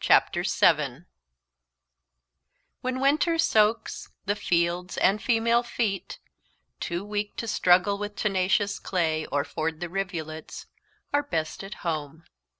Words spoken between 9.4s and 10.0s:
ford the